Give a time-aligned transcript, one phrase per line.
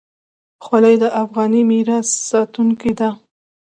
[0.63, 3.09] خولۍ د افغاني میراث ساتونکې ده.